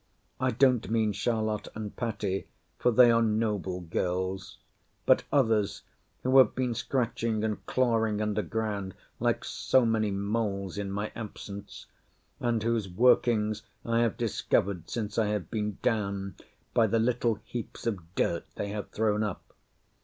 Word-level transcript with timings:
I 0.39 0.49
don't 0.49 0.89
mean 0.89 1.11
Charlotte 1.11 1.67
and 1.75 1.95
Patty; 1.95 2.47
for 2.79 2.89
they 2.89 3.11
are 3.11 3.21
noble 3.21 3.81
girls: 3.81 4.57
but 5.05 5.25
others, 5.31 5.83
who 6.23 6.39
have 6.39 6.55
been 6.55 6.73
scratching 6.73 7.43
and 7.43 7.63
clawing 7.67 8.19
under 8.19 8.41
ground 8.41 8.95
like 9.19 9.45
so 9.45 9.85
many 9.85 10.09
moles 10.09 10.79
in 10.79 10.91
my 10.91 11.11
absence; 11.15 11.85
and 12.39 12.63
whose 12.63 12.89
workings 12.89 13.61
I 13.85 13.99
have 13.99 14.17
discovered 14.17 14.89
since 14.89 15.19
I 15.19 15.27
have 15.27 15.51
been 15.51 15.77
down, 15.83 16.33
by 16.73 16.87
the 16.87 16.97
little 16.97 17.35
heaps 17.43 17.85
of 17.85 17.99
dirt 18.15 18.45
they 18.55 18.69
have 18.69 18.89
thrown 18.89 19.21
up. 19.21 19.53